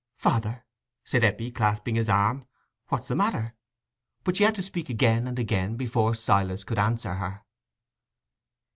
"Father," 0.17 0.65
said 1.03 1.23
Eppie, 1.23 1.51
clasping 1.51 1.93
his 1.93 2.09
arm, 2.09 2.47
"what's 2.87 3.07
the 3.07 3.15
matter?" 3.15 3.53
But 4.23 4.35
she 4.35 4.43
had 4.45 4.55
to 4.55 4.63
speak 4.63 4.89
again 4.89 5.27
and 5.27 5.37
again 5.37 5.75
before 5.77 6.15
Silas 6.15 6.63
could 6.63 6.79
answer 6.79 7.13
her. 7.13 7.43